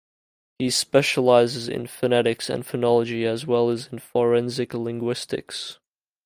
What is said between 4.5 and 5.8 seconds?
linguistics.